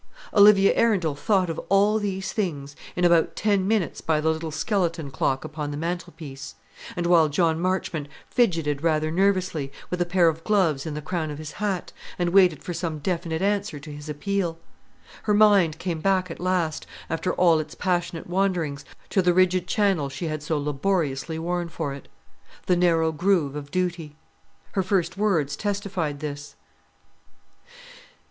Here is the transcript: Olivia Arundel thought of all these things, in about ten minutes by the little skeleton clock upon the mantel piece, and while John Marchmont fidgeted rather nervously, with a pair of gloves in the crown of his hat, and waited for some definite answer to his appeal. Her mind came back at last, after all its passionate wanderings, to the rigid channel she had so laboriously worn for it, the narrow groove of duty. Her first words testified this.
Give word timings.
Olivia 0.33 0.73
Arundel 0.73 1.13
thought 1.13 1.47
of 1.47 1.59
all 1.69 1.99
these 1.99 2.33
things, 2.33 2.75
in 2.95 3.05
about 3.05 3.35
ten 3.35 3.67
minutes 3.67 4.01
by 4.01 4.19
the 4.19 4.29
little 4.31 4.49
skeleton 4.49 5.11
clock 5.11 5.45
upon 5.45 5.69
the 5.69 5.77
mantel 5.77 6.11
piece, 6.17 6.55
and 6.95 7.05
while 7.05 7.29
John 7.29 7.59
Marchmont 7.59 8.07
fidgeted 8.27 8.81
rather 8.81 9.11
nervously, 9.11 9.71
with 9.91 10.01
a 10.01 10.05
pair 10.07 10.27
of 10.27 10.43
gloves 10.43 10.87
in 10.87 10.95
the 10.95 11.03
crown 11.03 11.29
of 11.29 11.37
his 11.37 11.51
hat, 11.51 11.93
and 12.17 12.31
waited 12.31 12.63
for 12.63 12.73
some 12.73 12.97
definite 12.97 13.43
answer 13.43 13.79
to 13.79 13.91
his 13.93 14.09
appeal. 14.09 14.57
Her 15.21 15.35
mind 15.35 15.77
came 15.77 16.01
back 16.01 16.31
at 16.31 16.39
last, 16.39 16.87
after 17.07 17.31
all 17.35 17.59
its 17.59 17.75
passionate 17.75 18.25
wanderings, 18.25 18.83
to 19.11 19.21
the 19.21 19.35
rigid 19.35 19.67
channel 19.67 20.09
she 20.09 20.25
had 20.25 20.41
so 20.41 20.57
laboriously 20.57 21.37
worn 21.37 21.69
for 21.69 21.93
it, 21.93 22.07
the 22.65 22.75
narrow 22.75 23.11
groove 23.11 23.55
of 23.55 23.69
duty. 23.69 24.15
Her 24.71 24.81
first 24.81 25.15
words 25.15 25.55
testified 25.55 26.21
this. 26.21 26.55